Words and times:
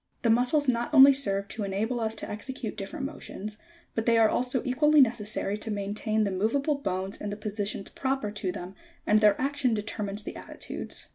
71. 0.23 0.23
The 0.23 0.35
muscles 0.35 0.67
not 0.67 0.93
only 0.95 1.13
serve 1.13 1.47
to 1.49 1.63
enable 1.63 1.99
us 1.99 2.15
to 2.15 2.27
execute 2.27 2.75
dif 2.75 2.91
ferent 2.91 3.03
motions, 3.03 3.57
but 3.93 4.07
they 4.07 4.17
are 4.17 4.29
also 4.29 4.63
equally 4.65 4.99
necessary 4.99 5.55
to 5.57 5.69
maintain 5.69 6.23
the 6.23 6.31
moveable 6.31 6.81
bones 6.81 7.21
in 7.21 7.29
the 7.29 7.37
positions 7.37 7.89
proper 7.89 8.31
to 8.31 8.51
them, 8.51 8.73
and 9.05 9.19
their 9.19 9.39
action 9.39 9.75
determines 9.75 10.23
the 10.23 10.35
attitudes. 10.35 11.09